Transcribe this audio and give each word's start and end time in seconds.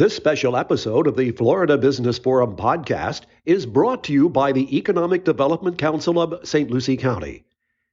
This 0.00 0.16
special 0.16 0.56
episode 0.56 1.06
of 1.06 1.14
the 1.18 1.30
Florida 1.32 1.76
Business 1.76 2.18
Forum 2.18 2.56
podcast 2.56 3.24
is 3.44 3.66
brought 3.66 4.04
to 4.04 4.14
you 4.14 4.30
by 4.30 4.50
the 4.50 4.74
Economic 4.74 5.24
Development 5.24 5.76
Council 5.76 6.18
of 6.18 6.48
St. 6.48 6.70
Lucie 6.70 6.96
County. 6.96 7.44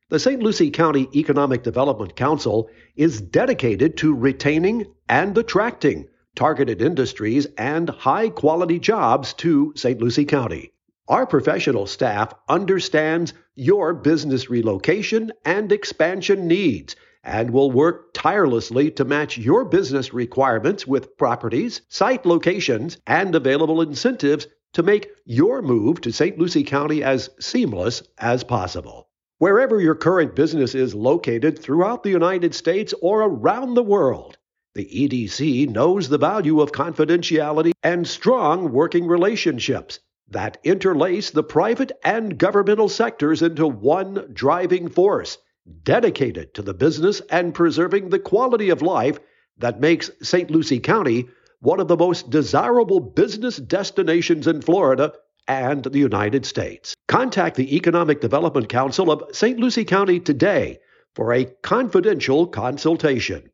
The 0.07 0.17
St. 0.17 0.41
Lucie 0.41 0.71
County 0.71 1.09
Economic 1.13 1.63
Development 1.63 2.15
Council 2.15 2.69
is 2.95 3.19
dedicated 3.19 3.97
to 3.97 4.15
retaining 4.15 4.85
and 5.09 5.37
attracting 5.37 6.07
targeted 6.33 6.81
industries 6.81 7.45
and 7.57 7.89
high 7.89 8.29
quality 8.29 8.79
jobs 8.79 9.33
to 9.33 9.73
St. 9.75 9.99
Lucie 9.99 10.23
County. 10.23 10.71
Our 11.09 11.25
professional 11.25 11.87
staff 11.87 12.33
understands 12.47 13.33
your 13.53 13.93
business 13.93 14.49
relocation 14.49 15.33
and 15.43 15.73
expansion 15.73 16.47
needs 16.47 16.95
and 17.27 17.51
will 17.51 17.69
work 17.69 18.13
tirelessly 18.13 18.89
to 18.89 19.03
match 19.03 19.37
your 19.37 19.65
business 19.65 20.13
requirements 20.13 20.87
with 20.87 21.17
properties, 21.17 21.81
site 21.89 22.25
locations, 22.25 22.97
and 23.05 23.35
available 23.35 23.81
incentives 23.81 24.47
to 24.71 24.81
make 24.81 25.09
your 25.25 25.61
move 25.61 25.99
to 25.99 26.11
St. 26.11 26.39
Lucie 26.39 26.63
County 26.63 27.03
as 27.03 27.29
seamless 27.37 28.01
as 28.17 28.45
possible. 28.45 29.09
Wherever 29.39 29.81
your 29.81 29.93
current 29.93 30.35
business 30.35 30.73
is 30.73 30.95
located 30.95 31.59
throughout 31.59 32.01
the 32.01 32.09
United 32.09 32.55
States 32.55 32.93
or 33.01 33.21
around 33.23 33.73
the 33.73 33.83
world, 33.83 34.37
the 34.73 34.85
EDC 34.85 35.69
knows 35.69 36.07
the 36.07 36.17
value 36.17 36.61
of 36.61 36.71
confidentiality 36.71 37.71
and 37.83 38.07
strong 38.07 38.71
working 38.71 39.05
relationships 39.05 39.99
that 40.29 40.59
interlace 40.63 41.31
the 41.31 41.43
private 41.43 41.91
and 42.05 42.37
governmental 42.37 42.87
sectors 42.87 43.41
into 43.41 43.67
one 43.67 44.29
driving 44.33 44.87
force 44.87 45.37
dedicated 45.83 46.53
to 46.53 46.61
the 46.61 46.73
business 46.73 47.21
and 47.29 47.53
preserving 47.53 48.09
the 48.09 48.19
quality 48.19 48.69
of 48.69 48.81
life 48.81 49.19
that 49.57 49.79
makes 49.79 50.11
St. 50.21 50.49
Lucie 50.51 50.79
County 50.79 51.27
one 51.59 51.79
of 51.79 51.87
the 51.87 51.97
most 51.97 52.29
desirable 52.29 52.99
business 52.99 53.57
destinations 53.57 54.47
in 54.47 54.61
Florida 54.61 55.13
and 55.47 55.83
the 55.83 55.99
United 55.99 56.45
States. 56.45 56.95
Contact 57.07 57.55
the 57.55 57.75
Economic 57.75 58.21
Development 58.21 58.69
Council 58.69 59.11
of 59.11 59.35
St. 59.35 59.59
Lucie 59.59 59.85
County 59.85 60.19
today 60.19 60.79
for 61.15 61.33
a 61.33 61.45
confidential 61.45 62.47
consultation. 62.47 63.49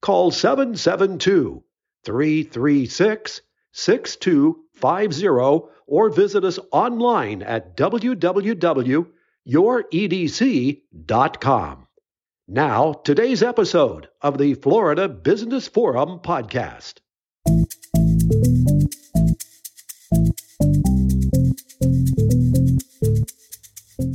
Call 0.00 0.30
772 0.30 1.62
336 2.04 3.40
6250 3.72 5.68
or 5.86 6.10
visit 6.10 6.44
us 6.44 6.58
online 6.70 7.42
at 7.42 7.76
www 7.76 9.06
youredc.com. 9.48 10.78
Now, 12.48 12.92
today's 12.92 13.42
episode 13.42 14.08
of 14.20 14.38
the 14.38 14.54
Florida 14.54 15.08
Business 15.08 15.68
Forum 15.68 16.20
podcast. 16.20 16.98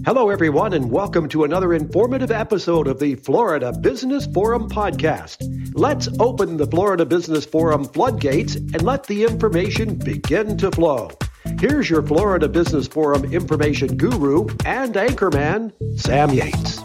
Hello, 0.05 0.29
everyone, 0.29 0.71
and 0.73 0.89
welcome 0.89 1.27
to 1.29 1.43
another 1.43 1.73
informative 1.73 2.31
episode 2.31 2.87
of 2.87 2.99
the 2.99 3.15
Florida 3.15 3.73
Business 3.73 4.25
Forum 4.25 4.69
podcast. 4.69 5.37
Let's 5.73 6.07
open 6.19 6.57
the 6.57 6.67
Florida 6.67 7.05
Business 7.05 7.45
Forum 7.45 7.83
floodgates 7.83 8.55
and 8.55 8.83
let 8.83 9.03
the 9.05 9.23
information 9.23 9.95
begin 9.95 10.57
to 10.59 10.71
flow. 10.71 11.09
Here's 11.59 11.89
your 11.89 12.03
Florida 12.03 12.47
Business 12.47 12.85
Forum 12.85 13.33
information 13.33 13.97
guru 13.97 14.41
and 14.63 14.93
anchorman, 14.93 15.73
Sam 15.99 16.29
Yates. 16.29 16.81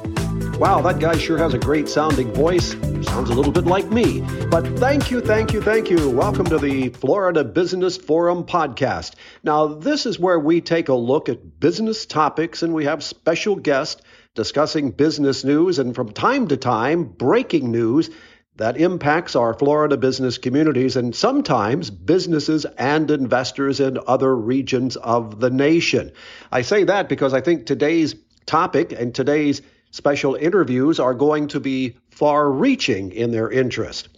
Wow, 0.59 0.81
that 0.81 0.99
guy 0.99 1.19
sure 1.19 1.37
has 1.37 1.53
a 1.53 1.59
great 1.59 1.91
sounding 1.91 2.33
voice. 2.33 2.71
Sounds 3.07 3.29
a 3.29 3.35
little 3.35 3.53
bit 3.53 3.67
like 3.67 3.91
me. 3.91 4.23
But 4.51 4.67
thank 4.79 5.11
you, 5.11 5.21
thank 5.21 5.53
you, 5.53 5.61
thank 5.61 5.91
you. 5.91 6.09
Welcome 6.09 6.47
to 6.47 6.57
the 6.57 6.89
Florida 6.89 7.45
Business 7.45 7.99
Forum 7.99 8.45
podcast. 8.45 9.13
Now, 9.45 9.67
this 9.67 10.07
is 10.07 10.19
where 10.19 10.41
we 10.41 10.63
take 10.63 10.89
a 10.89 10.95
look 10.95 11.29
at 11.29 11.61
business 11.61 12.07
topics 12.07 12.63
and 12.63 12.73
we 12.73 12.87
have 12.87 13.05
special 13.05 13.57
guests 13.57 14.01
discussing 14.35 14.91
business 14.91 15.45
news 15.45 15.79
and 15.81 15.95
from 15.95 16.13
time 16.13 16.49
to 16.49 16.57
time, 16.57 17.05
breaking 17.05 17.71
news 17.71 18.09
that 18.57 18.77
impacts 18.77 19.35
our 19.35 19.55
Florida 19.55 19.97
business 19.97 20.39
communities 20.39 20.97
and 20.97 21.15
sometimes 21.15 21.91
businesses 21.91 22.65
and 22.77 23.11
investors 23.11 23.81
in 23.81 23.99
other 24.07 24.35
regions 24.37 24.97
of 24.97 25.41
the 25.41 25.51
nation. 25.51 26.13
I 26.51 26.63
say 26.63 26.85
that 26.85 27.09
because 27.09 27.33
I 27.33 27.41
think 27.41 27.65
today's 27.67 28.15
topic 28.45 28.93
and 28.93 29.15
today's 29.15 29.63
special 29.91 30.35
interviews 30.35 31.01
are 31.01 31.15
going 31.15 31.49
to 31.49 31.61
be 31.61 31.97
far 32.11 32.51
reaching 32.51 33.13
in 33.13 33.31
their 33.31 33.51
interest. 33.51 34.09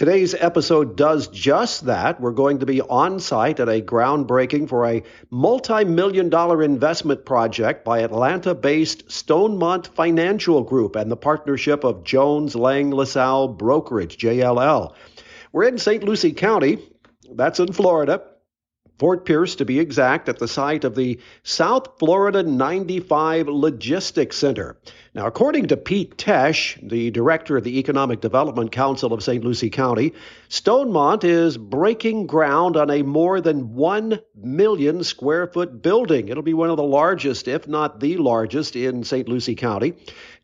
Today's 0.00 0.32
episode 0.32 0.96
does 0.96 1.28
just 1.28 1.84
that. 1.84 2.22
We're 2.22 2.30
going 2.30 2.60
to 2.60 2.64
be 2.64 2.80
on 2.80 3.20
site 3.20 3.60
at 3.60 3.68
a 3.68 3.82
groundbreaking 3.82 4.66
for 4.70 4.86
a 4.86 5.02
multi 5.28 5.84
million 5.84 6.30
dollar 6.30 6.62
investment 6.62 7.26
project 7.26 7.84
by 7.84 7.98
Atlanta 7.98 8.54
based 8.54 9.08
Stonemont 9.08 9.88
Financial 9.88 10.62
Group 10.62 10.96
and 10.96 11.10
the 11.10 11.18
partnership 11.18 11.84
of 11.84 12.02
Jones 12.02 12.56
Lang 12.56 12.90
LaSalle 12.92 13.48
Brokerage, 13.48 14.16
JLL. 14.16 14.94
We're 15.52 15.68
in 15.68 15.76
St. 15.76 16.02
Lucie 16.02 16.32
County, 16.32 16.78
that's 17.34 17.60
in 17.60 17.74
Florida. 17.74 18.22
Fort 19.00 19.24
Pierce, 19.24 19.56
to 19.56 19.64
be 19.64 19.80
exact, 19.80 20.28
at 20.28 20.38
the 20.38 20.46
site 20.46 20.84
of 20.84 20.94
the 20.94 21.18
South 21.42 21.98
Florida 21.98 22.42
95 22.42 23.48
Logistics 23.48 24.36
Center. 24.36 24.76
Now, 25.14 25.26
according 25.26 25.68
to 25.68 25.78
Pete 25.78 26.18
Tesch, 26.18 26.78
the 26.86 27.10
director 27.10 27.56
of 27.56 27.64
the 27.64 27.78
Economic 27.78 28.20
Development 28.20 28.70
Council 28.70 29.14
of 29.14 29.22
St. 29.22 29.42
Lucie 29.42 29.70
County, 29.70 30.12
Stonemont 30.50 31.24
is 31.24 31.56
breaking 31.56 32.26
ground 32.26 32.76
on 32.76 32.90
a 32.90 33.00
more 33.00 33.40
than 33.40 33.72
1 33.74 34.20
million 34.36 35.02
square 35.02 35.46
foot 35.46 35.80
building. 35.80 36.28
It'll 36.28 36.42
be 36.42 36.52
one 36.52 36.68
of 36.68 36.76
the 36.76 36.82
largest, 36.82 37.48
if 37.48 37.66
not 37.66 38.00
the 38.00 38.18
largest, 38.18 38.76
in 38.76 39.02
St. 39.02 39.26
Lucie 39.26 39.54
County, 39.54 39.94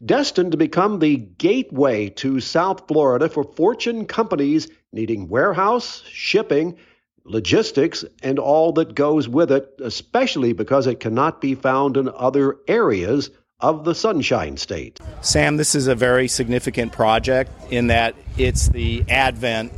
destined 0.03 0.53
to 0.53 0.59
become 0.59 0.99
the 0.99 1.19
gateway 1.19 2.09
to 2.09 2.41
South 2.41 2.89
Florida 2.89 3.29
for 3.29 3.45
fortune 3.45 4.07
companies 4.07 4.67
needing 4.93 5.29
warehouse, 5.29 6.03
shipping, 6.09 6.79
logistics, 7.27 8.05
and 8.23 8.39
all 8.39 8.73
that 8.73 8.95
goes 8.95 9.29
with 9.29 9.53
it, 9.53 9.69
especially 9.83 10.53
because 10.53 10.87
it 10.87 11.01
cannot 11.01 11.41
be 11.41 11.55
found 11.55 11.97
in 11.97 12.09
other 12.15 12.57
areas 12.69 13.31
of 13.61 13.85
the 13.85 13.95
Sunshine 13.95 14.57
State. 14.57 15.01
Sam, 15.23 15.57
this 15.57 15.75
is 15.75 15.87
a 15.89 15.95
very 15.95 16.29
significant 16.29 16.93
project 16.93 17.51
in 17.71 17.89
that 17.89 18.15
it's 18.37 18.69
the 18.69 19.05
advent 19.09 19.73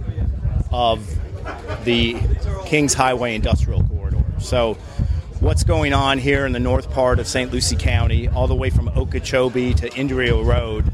of 0.73 1.09
the 1.85 2.17
Kings 2.67 2.95
Highway 2.95 3.35
Industrial 3.35 3.83
Corridor. 3.85 4.25
So, 4.41 4.75
what's 5.41 5.65
going 5.65 5.93
on 5.93 6.19
here 6.19 6.45
in 6.45 6.53
the 6.53 6.61
north 6.61 6.91
part 6.91 7.19
of 7.19 7.27
St. 7.27 7.53
Lucie 7.53 7.77
County, 7.77 8.29
all 8.29 8.49
the 8.49 8.55
way 8.55 8.71
from 8.71 8.89
Okeechobee 8.89 9.75
to 9.75 9.89
Indrio 9.91 10.45
Road, 10.45 10.85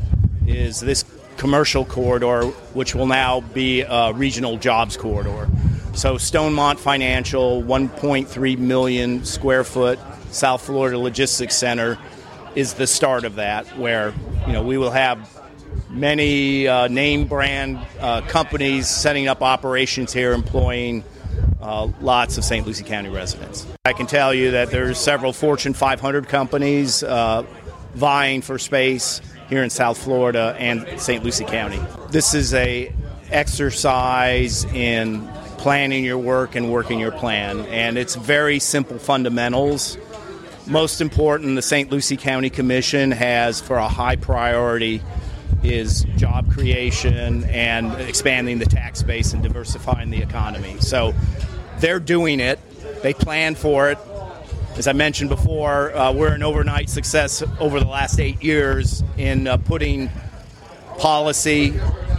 is 0.47 0.81
this 0.81 1.05
commercial 1.37 1.85
corridor, 1.85 2.45
which 2.75 2.95
will 2.95 3.07
now 3.07 3.41
be 3.41 3.81
a 3.81 4.13
regional 4.13 4.59
jobs 4.59 4.97
corridor. 4.97 5.49
So 5.95 6.17
Stonemont 6.17 6.79
Financial, 6.79 7.63
1.3 7.63 8.59
million 8.59 9.25
square 9.25 9.63
foot 9.63 9.99
South 10.33 10.63
Florida 10.63 10.99
Logistics 10.99 11.55
Center 11.55 11.99
is 12.57 12.75
the 12.75 12.87
start 12.87 13.25
of 13.25 13.37
that, 13.37 13.67
where 13.79 14.13
you 14.47 14.53
know 14.53 14.63
we 14.63 14.77
will 14.77 14.91
have 14.91 15.31
many 15.91 16.67
uh, 16.67 16.89
name 16.89 17.29
brand 17.29 17.79
uh, 18.01 18.23
companies 18.23 18.89
setting 18.89 19.29
up 19.29 19.41
operations 19.41 20.13
here, 20.13 20.33
employing 20.33 21.05
uh, 21.63 21.89
lots 22.01 22.39
of 22.39 22.45
St. 22.45 22.67
Lucie 22.67 22.85
County 22.85 23.09
residents. 23.09 23.65
I 23.85 23.93
can 23.93 24.09
tell 24.09 24.35
you 24.35 24.51
that 24.51 24.71
there's 24.71 24.99
several 24.99 25.33
Fortune 25.33 25.75
500 25.75 26.29
companies 26.29 27.05
uh, 27.05 27.45
vying 27.95 28.43
for 28.43 28.59
space 28.59 29.21
here 29.49 29.63
in 29.63 29.71
South 29.71 29.97
Florida 29.97 30.57
and 30.59 31.01
St. 31.01 31.23
Lucie 31.23 31.45
County. 31.45 31.81
This 32.11 32.35
is 32.35 32.53
a 32.53 32.93
exercise 33.31 34.65
in 34.65 35.29
planning 35.65 36.05
your 36.05 36.19
work 36.19 36.57
and 36.57 36.71
working 36.71 37.01
your 37.01 37.11
plan. 37.11 37.61
And 37.61 37.97
it's 37.97 38.17
very 38.17 38.59
simple 38.59 38.99
fundamentals. 38.99 39.97
Most 40.67 41.01
important, 41.01 41.57
the 41.57 41.63
St. 41.63 41.91
Lucie 41.91 42.19
County 42.19 42.51
Commission 42.51 43.11
has 43.11 43.63
for 43.63 43.79
a 43.79 43.89
high 43.89 44.17
priority 44.17 45.01
is 45.63 46.05
job 46.19 46.53
creation 46.53 47.45
and 47.45 47.99
expanding 47.99 48.59
the 48.59 48.67
tax 48.67 49.03
base 49.03 49.33
and 49.33 49.43
diversifying 49.43 50.11
the 50.11 50.21
economy. 50.21 50.77
So 50.81 51.15
they're 51.79 51.99
doing 51.99 52.41
it. 52.41 52.61
They 53.03 53.15
plan 53.15 53.55
for 53.55 53.89
it. 53.89 53.97
As 54.77 54.87
I 54.87 54.93
mentioned 54.93 55.31
before, 55.31 55.97
uh, 55.97 56.13
we're 56.13 56.35
an 56.35 56.43
overnight 56.43 56.91
success 56.91 57.43
over 57.59 57.81
the 57.81 57.87
last 57.87 58.21
eight 58.21 58.43
years 58.45 59.03
in 59.17 59.49
uh, 59.49 59.57
putting 59.57 60.11
policy, 60.99 61.73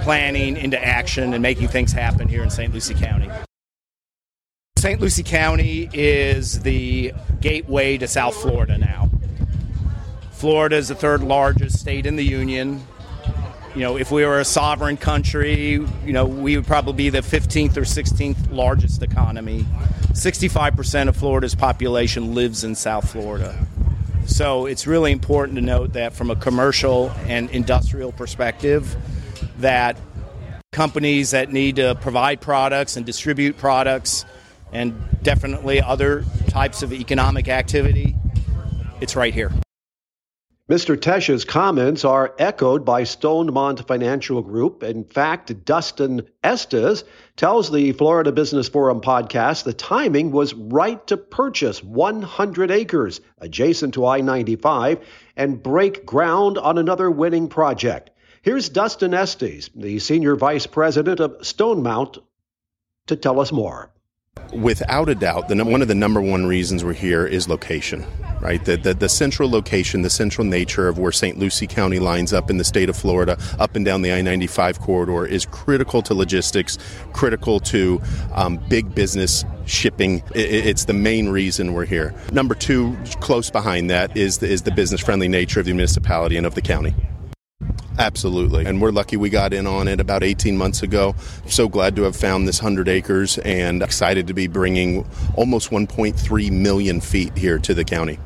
planning 0.06 0.56
into 0.56 0.80
action 0.80 1.34
and 1.34 1.42
making 1.42 1.68
things 1.68 1.92
happen 1.92 2.28
here 2.28 2.44
in 2.44 2.50
St. 2.52 2.72
Lucie 2.72 2.94
County. 2.94 3.28
St. 4.78 5.02
Lucie 5.02 5.24
County 5.24 5.90
is 5.94 6.62
the 6.62 7.12
gateway 7.42 7.98
to 7.98 8.08
South 8.08 8.36
Florida 8.36 8.78
now. 8.78 9.10
Florida 10.30 10.76
is 10.76 10.90
the 10.90 10.96
third 10.96 11.24
largest 11.24 11.80
state 11.80 12.06
in 12.06 12.18
the 12.18 12.24
Union. 12.24 12.86
you 13.74 13.82
know, 13.82 13.98
if 13.98 14.12
we 14.12 14.24
were 14.24 14.40
a 14.40 14.46
sovereign 14.46 14.96
country, 14.96 15.72
you 15.72 16.14
know, 16.14 16.28
we 16.28 16.56
would 16.56 16.68
probably 16.68 16.94
be 16.94 17.10
the 17.10 17.22
15th 17.22 17.76
or 17.76 17.82
16th 17.82 18.52
largest 18.52 19.02
economy. 19.02 19.66
65% 20.12 21.08
of 21.08 21.18
Florida's 21.18 21.56
population 21.56 22.36
lives 22.36 22.64
in 22.64 22.76
South 22.76 23.12
Florida. 23.12 23.58
So 24.28 24.68
it's 24.68 24.86
really 24.86 25.12
important 25.12 25.56
to 25.56 25.64
note 25.64 25.94
that 25.94 26.14
from 26.14 26.30
a 26.30 26.36
commercial 26.36 27.10
and 27.26 27.50
industrial 27.50 28.12
perspective, 28.12 28.96
that 29.60 29.98
companies 30.72 31.32
that 31.32 31.52
need 31.52 31.78
to 31.78 31.96
provide 32.02 32.42
products 32.42 32.98
and 32.98 33.06
distribute 33.06 33.58
products 33.58 34.26
and 34.72 34.94
definitely 35.24 35.82
other 35.82 36.26
types 36.48 36.84
of 36.84 36.92
economic 36.92 37.48
activity, 37.48 38.16
it's 39.00 39.16
right 39.16 39.34
here. 39.34 39.52
Mr. 40.68 41.00
Tesch's 41.00 41.46
comments 41.46 42.04
are 42.04 42.34
echoed 42.40 42.84
by 42.84 43.04
Stonemont 43.04 43.86
Financial 43.88 44.42
Group. 44.42 44.82
In 44.82 45.04
fact, 45.04 45.64
Dustin 45.64 46.24
Estes 46.44 47.04
tells 47.36 47.72
the 47.72 47.92
Florida 47.92 48.32
Business 48.32 48.68
Forum 48.68 49.00
podcast 49.00 49.64
the 49.64 49.74
timing 49.74 50.32
was 50.32 50.56
right 50.56 51.06
to 51.06 51.18
purchase 51.18 51.84
100 51.84 52.72
acres 52.72 53.22
adjacent 53.38 53.94
to 53.94 54.08
I 54.08 54.22
95 54.22 55.08
and 55.38 55.62
break 55.62 56.04
ground 56.04 56.58
on 56.58 56.80
another 56.80 57.12
winning 57.12 57.48
project. 57.48 58.10
Here's 58.46 58.70
Dustin 58.70 59.16
Estes, 59.16 59.72
the 59.74 59.98
Senior 59.98 60.36
Vice 60.36 60.68
President 60.68 61.20
of 61.20 61.32
Stonemont, 61.40 62.22
to 63.08 63.16
tell 63.16 63.40
us 63.40 63.52
more. 63.52 63.90
Without 64.54 65.10
a 65.10 65.16
doubt, 65.16 65.48
the, 65.48 65.66
one 65.66 65.82
of 65.82 65.88
the 65.88 65.96
number 65.96 66.22
one 66.22 66.46
reasons 66.46 66.84
we're 66.84 66.94
here 66.94 67.26
is 67.26 67.50
location, 67.50 68.06
right? 68.42 68.64
The, 68.64 68.78
the, 68.78 68.94
the 68.94 69.10
central 69.10 69.50
location, 69.50 70.04
the 70.04 70.12
central 70.12 70.46
nature 70.46 70.88
of 70.88 71.00
where 71.00 71.12
St. 71.12 71.40
Lucie 71.40 71.66
County 71.66 71.98
lines 71.98 72.34
up 72.34 72.52
in 72.52 72.58
the 72.58 72.64
state 72.64 72.88
of 72.88 72.96
Florida, 72.96 73.36
up 73.58 73.76
and 73.76 73.84
down 73.84 74.04
the 74.04 74.14
I 74.14 74.22
95 74.22 74.80
corridor, 74.80 75.26
is 75.26 75.48
critical 75.48 76.04
to 76.04 76.14
logistics, 76.14 76.78
critical 77.14 77.60
to 77.62 78.00
um, 78.36 78.58
big 78.70 78.94
business 78.94 79.44
shipping. 79.66 80.22
It's 80.36 80.86
the 80.86 80.94
main 80.94 81.30
reason 81.30 81.74
we're 81.74 81.86
here. 81.86 82.14
Number 82.32 82.54
two, 82.54 82.96
close 83.22 83.50
behind 83.50 83.90
that, 83.90 84.16
is 84.16 84.38
the, 84.38 84.48
is 84.48 84.62
the 84.62 84.72
business 84.72 85.02
friendly 85.02 85.30
nature 85.30 85.62
of 85.62 85.66
the 85.66 85.74
municipality 85.74 86.38
and 86.38 86.46
of 86.46 86.54
the 86.54 86.62
county. 86.62 86.94
Absolutely. 87.98 88.66
And 88.66 88.82
we're 88.82 88.92
lucky 88.92 89.16
we 89.16 89.30
got 89.30 89.54
in 89.54 89.66
on 89.68 89.88
it 89.88 90.00
about 90.00 90.24
18 90.24 90.58
months 90.58 90.84
ago. 90.84 91.16
So 91.48 91.70
glad 91.70 91.96
to 91.96 92.04
have 92.04 92.16
found 92.16 92.48
this 92.48 92.62
100 92.62 92.90
acres 92.90 93.38
and 93.40 93.82
excited 93.82 94.28
to 94.28 94.34
be 94.34 94.48
bringing 94.48 95.06
almost 95.36 95.70
1.3 95.70 96.52
million 96.52 97.00
feet 97.00 97.38
here 97.38 97.58
to 97.60 97.74
the 97.74 97.86
county. 97.86 98.20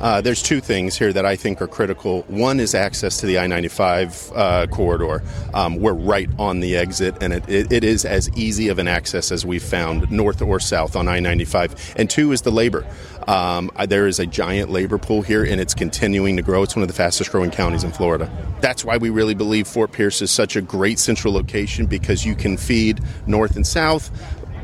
Uh, 0.00 0.20
there's 0.20 0.42
two 0.42 0.60
things 0.60 0.96
here 0.96 1.12
that 1.12 1.24
I 1.24 1.36
think 1.36 1.62
are 1.62 1.66
critical. 1.66 2.22
One 2.28 2.60
is 2.60 2.74
access 2.74 3.18
to 3.20 3.26
the 3.26 3.38
I 3.38 3.46
95 3.46 4.32
uh, 4.34 4.66
corridor. 4.66 5.22
Um, 5.54 5.76
we're 5.76 5.94
right 5.94 6.28
on 6.38 6.60
the 6.60 6.76
exit, 6.76 7.16
and 7.22 7.32
it, 7.32 7.48
it, 7.48 7.72
it 7.72 7.84
is 7.84 8.04
as 8.04 8.28
easy 8.36 8.68
of 8.68 8.78
an 8.78 8.88
access 8.88 9.32
as 9.32 9.46
we've 9.46 9.62
found, 9.62 10.10
north 10.10 10.42
or 10.42 10.60
south 10.60 10.96
on 10.96 11.08
I 11.08 11.20
95. 11.20 11.94
And 11.96 12.10
two 12.10 12.32
is 12.32 12.42
the 12.42 12.52
labor. 12.52 12.86
Um, 13.26 13.70
there 13.88 14.06
is 14.06 14.20
a 14.20 14.26
giant 14.26 14.70
labor 14.70 14.98
pool 14.98 15.22
here, 15.22 15.44
and 15.44 15.60
it's 15.60 15.74
continuing 15.74 16.36
to 16.36 16.42
grow. 16.42 16.62
It's 16.62 16.76
one 16.76 16.82
of 16.82 16.88
the 16.88 16.94
fastest 16.94 17.30
growing 17.32 17.50
counties 17.50 17.82
in 17.82 17.92
Florida. 17.92 18.30
That's 18.60 18.84
why 18.84 18.98
we 18.98 19.10
really 19.10 19.34
believe 19.34 19.66
Fort 19.66 19.92
Pierce 19.92 20.20
is 20.20 20.30
such 20.30 20.56
a 20.56 20.62
great 20.62 20.98
central 20.98 21.32
location 21.32 21.86
because 21.86 22.24
you 22.24 22.34
can 22.34 22.56
feed 22.56 23.00
north 23.26 23.56
and 23.56 23.66
south 23.66 24.10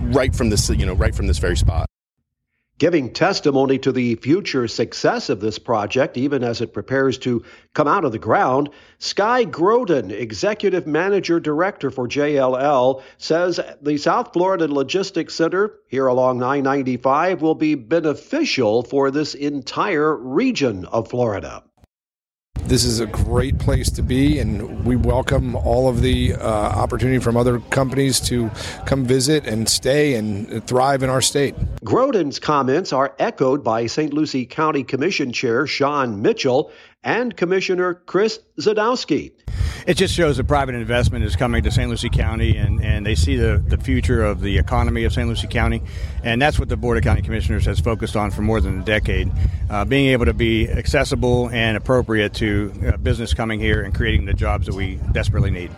right 0.02 0.34
from 0.34 0.50
this, 0.50 0.68
you 0.68 0.84
know, 0.84 0.94
right 0.94 1.14
from 1.14 1.26
this 1.26 1.38
very 1.38 1.56
spot. 1.56 1.91
Giving 2.78 3.12
testimony 3.12 3.78
to 3.78 3.92
the 3.92 4.16
future 4.16 4.66
success 4.66 5.28
of 5.28 5.40
this 5.40 5.58
project, 5.58 6.16
even 6.16 6.42
as 6.42 6.60
it 6.60 6.72
prepares 6.72 7.18
to 7.18 7.44
come 7.74 7.86
out 7.86 8.04
of 8.04 8.12
the 8.12 8.18
ground, 8.18 8.70
Sky 8.98 9.44
Groden, 9.44 10.10
Executive 10.10 10.86
Manager 10.86 11.38
Director 11.38 11.90
for 11.90 12.08
JLL, 12.08 13.02
says 13.18 13.60
the 13.80 13.98
South 13.98 14.32
Florida 14.32 14.66
Logistics 14.66 15.34
Center 15.34 15.78
here 15.86 16.06
along 16.06 16.42
I 16.42 16.60
95 16.60 17.40
will 17.40 17.54
be 17.54 17.76
beneficial 17.76 18.82
for 18.82 19.10
this 19.10 19.34
entire 19.34 20.16
region 20.16 20.84
of 20.86 21.08
Florida. 21.08 21.62
This 22.72 22.86
is 22.86 23.00
a 23.00 23.06
great 23.06 23.58
place 23.58 23.90
to 23.90 24.02
be, 24.02 24.38
and 24.38 24.82
we 24.86 24.96
welcome 24.96 25.56
all 25.56 25.90
of 25.90 26.00
the 26.00 26.32
uh, 26.32 26.38
opportunity 26.40 27.18
from 27.18 27.36
other 27.36 27.60
companies 27.68 28.18
to 28.20 28.48
come 28.86 29.04
visit 29.04 29.46
and 29.46 29.68
stay 29.68 30.14
and 30.14 30.66
thrive 30.66 31.02
in 31.02 31.10
our 31.10 31.20
state. 31.20 31.54
Groden's 31.84 32.38
comments 32.38 32.90
are 32.90 33.14
echoed 33.18 33.62
by 33.62 33.84
St. 33.84 34.14
Lucie 34.14 34.46
County 34.46 34.84
Commission 34.84 35.34
Chair 35.34 35.66
Sean 35.66 36.22
Mitchell 36.22 36.72
and 37.04 37.36
Commissioner 37.36 37.92
Chris 38.06 38.40
Dzadovsky. 38.58 39.32
It 39.84 39.94
just 39.94 40.14
shows 40.14 40.36
that 40.36 40.44
private 40.44 40.76
investment 40.76 41.24
is 41.24 41.34
coming 41.34 41.64
to 41.64 41.70
St. 41.70 41.90
Lucie 41.90 42.08
County 42.08 42.56
and, 42.56 42.82
and 42.84 43.04
they 43.04 43.16
see 43.16 43.36
the, 43.36 43.62
the 43.66 43.76
future 43.76 44.24
of 44.24 44.40
the 44.40 44.58
economy 44.58 45.02
of 45.04 45.12
St. 45.12 45.28
Lucie 45.28 45.48
County. 45.48 45.82
And 46.22 46.40
that's 46.40 46.58
what 46.58 46.68
the 46.68 46.76
Board 46.76 46.98
of 46.98 47.04
County 47.04 47.22
Commissioners 47.22 47.64
has 47.66 47.80
focused 47.80 48.14
on 48.14 48.30
for 48.30 48.42
more 48.42 48.60
than 48.60 48.80
a 48.80 48.84
decade. 48.84 49.30
Uh, 49.68 49.84
being 49.84 50.08
able 50.08 50.26
to 50.26 50.34
be 50.34 50.68
accessible 50.68 51.50
and 51.50 51.76
appropriate 51.76 52.32
to 52.34 52.72
uh, 52.86 52.96
business 52.98 53.34
coming 53.34 53.58
here 53.58 53.82
and 53.82 53.92
creating 53.94 54.24
the 54.24 54.34
jobs 54.34 54.66
that 54.66 54.74
we 54.74 55.00
desperately 55.10 55.50
need. 55.50 55.70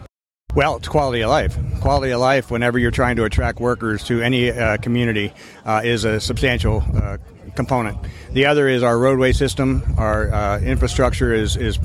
Well, 0.54 0.76
it's 0.76 0.86
quality 0.86 1.22
of 1.22 1.30
life. 1.30 1.58
Quality 1.80 2.12
of 2.12 2.20
life, 2.20 2.50
whenever 2.50 2.78
you're 2.78 2.92
trying 2.92 3.16
to 3.16 3.24
attract 3.24 3.58
workers 3.58 4.04
to 4.04 4.20
any 4.20 4.50
uh, 4.50 4.76
community, 4.76 5.32
uh, 5.64 5.80
is 5.82 6.04
a 6.04 6.20
substantial 6.20 6.84
uh, 6.94 7.16
component. 7.56 7.98
The 8.32 8.46
other 8.46 8.68
is 8.68 8.82
our 8.82 8.98
roadway 8.98 9.32
system. 9.32 9.82
Our 9.96 10.32
uh, 10.32 10.60
infrastructure 10.60 11.32
is, 11.32 11.56
is 11.56 11.78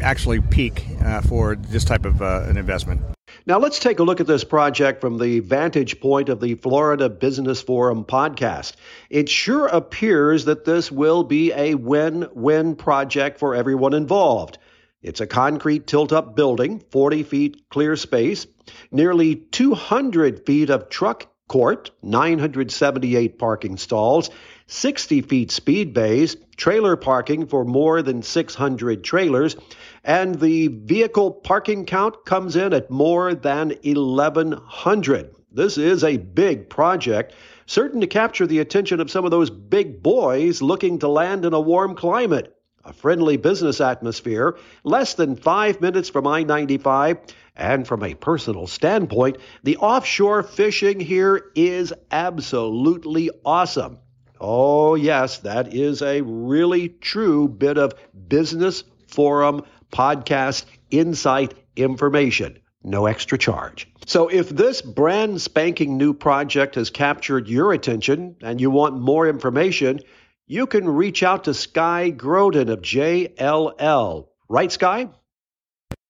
actually 0.00 0.40
peak 0.40 0.84
uh, 1.04 1.20
for 1.22 1.56
this 1.56 1.84
type 1.84 2.04
of 2.04 2.22
uh, 2.22 2.44
an 2.48 2.56
investment. 2.56 3.00
Now, 3.46 3.58
let's 3.58 3.78
take 3.78 3.98
a 3.98 4.02
look 4.02 4.20
at 4.20 4.26
this 4.26 4.44
project 4.44 5.00
from 5.00 5.18
the 5.18 5.40
vantage 5.40 6.00
point 6.00 6.28
of 6.28 6.40
the 6.40 6.54
Florida 6.56 7.08
Business 7.08 7.62
Forum 7.62 8.04
podcast. 8.04 8.74
It 9.08 9.28
sure 9.28 9.66
appears 9.66 10.44
that 10.44 10.64
this 10.64 10.90
will 10.92 11.24
be 11.24 11.52
a 11.52 11.74
win 11.74 12.28
win 12.32 12.76
project 12.76 13.38
for 13.38 13.54
everyone 13.54 13.94
involved. 13.94 14.58
It's 15.02 15.20
a 15.20 15.26
concrete 15.26 15.86
tilt 15.86 16.12
up 16.12 16.36
building, 16.36 16.82
40 16.90 17.22
feet 17.22 17.68
clear 17.70 17.96
space, 17.96 18.46
nearly 18.92 19.36
200 19.36 20.44
feet 20.44 20.68
of 20.68 20.90
truck 20.90 21.26
court, 21.48 21.90
978 22.02 23.38
parking 23.38 23.76
stalls, 23.76 24.30
60 24.66 25.22
feet 25.22 25.50
speed 25.50 25.92
bays, 25.92 26.36
trailer 26.56 26.94
parking 26.96 27.46
for 27.46 27.64
more 27.64 28.02
than 28.02 28.22
600 28.22 29.02
trailers, 29.02 29.56
and 30.04 30.36
the 30.40 30.68
vehicle 30.68 31.30
parking 31.30 31.84
count 31.84 32.24
comes 32.24 32.56
in 32.56 32.72
at 32.72 32.90
more 32.90 33.34
than 33.34 33.70
1,100. 33.82 35.34
This 35.52 35.78
is 35.78 36.04
a 36.04 36.16
big 36.16 36.70
project, 36.70 37.34
certain 37.66 38.00
to 38.00 38.06
capture 38.06 38.46
the 38.46 38.60
attention 38.60 39.00
of 39.00 39.10
some 39.10 39.24
of 39.24 39.30
those 39.30 39.50
big 39.50 40.02
boys 40.02 40.62
looking 40.62 41.00
to 41.00 41.08
land 41.08 41.44
in 41.44 41.52
a 41.52 41.60
warm 41.60 41.94
climate. 41.94 42.56
A 42.84 42.92
friendly 42.94 43.36
business 43.36 43.80
atmosphere, 43.80 44.56
less 44.84 45.14
than 45.14 45.36
five 45.36 45.80
minutes 45.80 46.08
from 46.08 46.26
I 46.26 46.44
95, 46.44 47.18
and 47.56 47.86
from 47.86 48.02
a 48.02 48.14
personal 48.14 48.66
standpoint, 48.66 49.36
the 49.62 49.76
offshore 49.76 50.42
fishing 50.42 50.98
here 50.98 51.50
is 51.54 51.92
absolutely 52.10 53.28
awesome. 53.44 53.98
Oh, 54.40 54.94
yes, 54.94 55.38
that 55.40 55.74
is 55.74 56.00
a 56.00 56.22
really 56.22 56.88
true 56.88 57.48
bit 57.48 57.76
of 57.76 57.92
business 58.28 58.82
forum 59.08 59.64
podcast 59.90 60.64
insight 60.90 61.54
information. 61.76 62.58
No 62.82 63.06
extra 63.06 63.36
charge. 63.36 63.88
So, 64.06 64.28
if 64.28 64.48
this 64.48 64.80
brand 64.80 65.40
spanking 65.40 65.98
new 65.98 66.14
project 66.14 66.76
has 66.76 66.90
captured 66.90 67.46
your 67.46 67.72
attention 67.72 68.36
and 68.40 68.60
you 68.60 68.70
want 68.70 68.98
more 68.98 69.28
information, 69.28 70.00
you 70.46 70.66
can 70.66 70.88
reach 70.88 71.22
out 71.22 71.44
to 71.44 71.54
Sky 71.54 72.10
Groden 72.16 72.70
of 72.70 72.80
JLL. 72.80 74.26
Right, 74.48 74.72
Sky? 74.72 75.10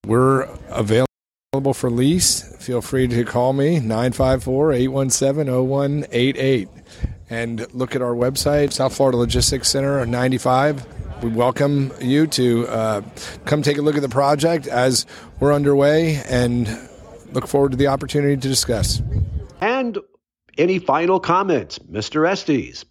We're 0.06 0.42
available 0.68 1.74
for 1.74 1.90
lease. 1.90 2.56
Feel 2.64 2.80
free 2.80 3.08
to 3.08 3.24
call 3.24 3.52
me 3.52 3.80
954 3.80 4.72
817 4.72 5.68
0188 5.68 6.68
and 7.28 7.66
look 7.74 7.94
at 7.94 8.02
our 8.02 8.14
website, 8.14 8.72
South 8.72 8.94
Florida 8.96 9.18
Logistics 9.18 9.68
Center 9.68 10.04
95. 10.04 10.86
We 11.22 11.28
welcome 11.28 11.92
you 12.00 12.26
to 12.28 12.66
uh, 12.68 13.02
come 13.44 13.60
take 13.60 13.76
a 13.76 13.82
look 13.82 13.94
at 13.94 14.00
the 14.00 14.08
project 14.08 14.66
as 14.66 15.04
we're 15.38 15.52
underway 15.52 16.22
and 16.26 16.66
look 17.32 17.46
forward 17.46 17.72
to 17.72 17.76
the 17.76 17.88
opportunity 17.88 18.36
to 18.36 18.48
discuss. 18.48 19.02
And 19.60 19.98
any 20.56 20.78
final 20.78 21.20
comments, 21.20 21.78
Mr. 21.80 22.26
Estes? 22.26 22.86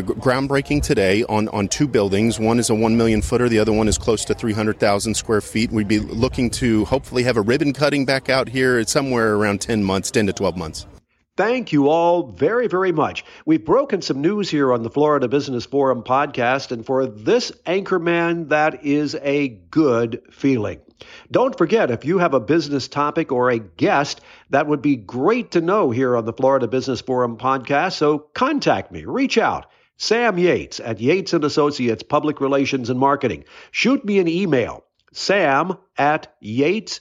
Groundbreaking 0.00 0.82
today 0.82 1.22
on, 1.28 1.46
on 1.50 1.68
two 1.68 1.86
buildings. 1.86 2.40
One 2.40 2.58
is 2.58 2.70
a 2.70 2.74
1 2.74 2.96
million 2.96 3.22
footer, 3.22 3.48
the 3.48 3.60
other 3.60 3.72
one 3.72 3.86
is 3.86 3.98
close 3.98 4.24
to 4.24 4.34
300,000 4.34 5.14
square 5.14 5.40
feet. 5.40 5.70
We'd 5.70 5.86
be 5.86 6.00
looking 6.00 6.50
to 6.50 6.84
hopefully 6.86 7.22
have 7.22 7.36
a 7.36 7.42
ribbon 7.42 7.72
cutting 7.72 8.04
back 8.04 8.28
out 8.28 8.48
here 8.48 8.82
somewhere 8.84 9.36
around 9.36 9.60
10 9.60 9.84
months, 9.84 10.10
10 10.10 10.26
to 10.26 10.32
12 10.32 10.56
months. 10.56 10.86
Thank 11.36 11.72
you 11.72 11.88
all 11.88 12.28
very, 12.28 12.68
very 12.68 12.92
much. 12.92 13.24
We've 13.44 13.64
broken 13.64 14.02
some 14.02 14.20
news 14.20 14.48
here 14.48 14.72
on 14.72 14.84
the 14.84 14.90
Florida 14.90 15.26
Business 15.26 15.66
Forum 15.66 16.04
podcast, 16.04 16.70
and 16.70 16.86
for 16.86 17.06
this 17.06 17.50
anchorman, 17.66 18.50
that 18.50 18.84
is 18.84 19.16
a 19.20 19.48
good 19.48 20.22
feeling. 20.30 20.78
Don't 21.32 21.58
forget, 21.58 21.90
if 21.90 22.04
you 22.04 22.18
have 22.18 22.34
a 22.34 22.40
business 22.40 22.86
topic 22.86 23.32
or 23.32 23.50
a 23.50 23.58
guest, 23.58 24.20
that 24.50 24.68
would 24.68 24.80
be 24.80 24.94
great 24.94 25.50
to 25.50 25.60
know 25.60 25.90
here 25.90 26.16
on 26.16 26.24
the 26.24 26.32
Florida 26.32 26.68
Business 26.68 27.00
Forum 27.00 27.36
podcast. 27.36 27.94
So 27.94 28.18
contact 28.18 28.92
me, 28.92 29.04
reach 29.04 29.36
out. 29.36 29.66
Sam 29.96 30.38
Yates 30.38 30.78
at 30.78 31.00
Yates 31.00 31.32
and 31.32 31.42
Associates 31.42 32.04
Public 32.04 32.40
Relations 32.40 32.90
and 32.90 33.00
Marketing. 33.00 33.42
Shoot 33.72 34.04
me 34.04 34.20
an 34.20 34.28
email, 34.28 34.84
sam 35.12 35.78
at 35.98 36.40
yatespro.com. 36.40 37.00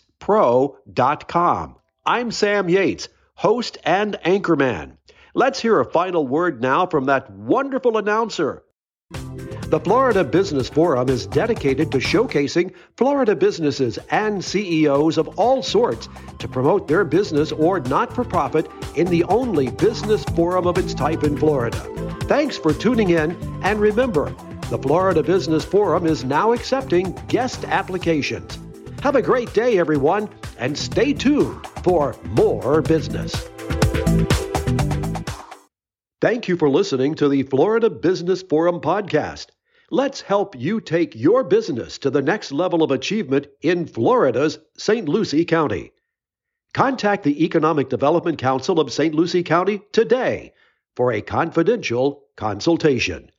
I'm 2.06 2.32
Sam 2.32 2.68
Yates 2.68 3.10
host 3.36 3.78
and 3.84 4.18
anchorman. 4.25 4.98
Let's 5.34 5.60
hear 5.60 5.80
a 5.80 5.92
final 5.92 6.28
word 6.28 6.62
now 6.62 6.86
from 6.86 7.06
that 7.06 7.30
wonderful 7.32 7.98
announcer. 7.98 8.63
The 9.74 9.80
Florida 9.80 10.24
Business 10.24 10.70
Forum 10.70 11.10
is 11.10 11.25
dedicated 11.25 11.92
to 11.92 11.98
showcasing 11.98 12.75
Florida 12.96 13.36
businesses 13.36 13.98
and 14.12 14.44
CEOs 14.44 15.18
of 15.18 15.40
all 15.40 15.63
sorts 15.63 16.08
to 16.38 16.48
promote 16.48 16.88
their 16.88 17.04
business 17.04 17.52
or 17.52 17.80
not 17.80 18.13
for 18.13 18.24
profit 18.24 18.70
in 18.96 19.08
the 19.08 19.24
only 19.24 19.70
business 19.72 20.24
forum 20.24 20.68
of 20.68 20.78
its 20.78 20.94
type 20.94 21.24
in 21.24 21.36
Florida. 21.38 21.80
Thanks 22.25 22.56
for 22.56 22.72
tuning 22.72 23.10
in, 23.10 23.32
and 23.63 23.80
remember, 23.80 24.36
the 24.70 24.78
Florida 24.78 25.24
Business 25.24 25.66
Forum 25.66 26.06
is 26.06 26.24
now 26.24 26.52
accepting 26.52 27.13
guest 27.28 27.66
applications. 27.66 28.60
Have 29.04 29.18
a 29.18 29.22
great 29.22 29.54
day, 29.54 29.80
everyone, 29.80 30.30
and 30.58 30.78
stay 30.78 31.12
tuned 31.12 31.68
for 31.84 32.16
more 32.24 32.82
business. 32.82 33.36
Thank 36.22 36.48
you 36.48 36.56
for 36.56 36.70
listening 36.70 37.16
to 37.16 37.28
the 37.28 37.44
Florida 37.44 37.90
Business 37.90 38.42
Forum 38.42 38.80
podcast. 38.80 39.48
Let's 39.92 40.22
help 40.22 40.58
you 40.58 40.80
take 40.80 41.16
your 41.18 41.44
business 41.44 41.98
to 41.98 42.10
the 42.12 42.22
next 42.22 42.54
level 42.54 42.82
of 42.82 42.92
achievement 42.92 43.48
in 43.60 43.88
Florida's 43.88 44.58
St. 44.78 45.10
Lucie 45.10 45.44
County. 45.44 45.92
Contact 46.74 47.26
the 47.26 47.44
Economic 47.44 47.90
Development 47.90 48.38
Council 48.38 48.80
of 48.80 48.94
St. 48.94 49.14
Lucie 49.14 49.44
County 49.44 49.82
today 49.92 50.54
for 50.96 51.12
a 51.12 51.22
confidential 51.22 52.24
consultation. 52.38 53.30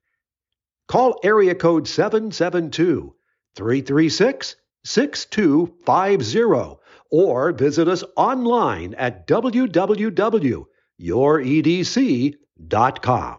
Call 0.89 1.19
area 1.25 1.55
code 1.55 1.89
772 1.89 3.15
336 3.57 4.57
6250 4.85 6.79
or 7.11 7.53
visit 7.53 7.89
us 7.89 8.05
online 8.17 8.95
at 8.95 9.27
www.youredc.com. 9.27 10.65